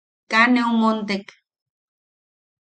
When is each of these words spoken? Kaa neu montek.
Kaa 0.31 0.45
neu 0.53 0.71
montek. 0.81 1.25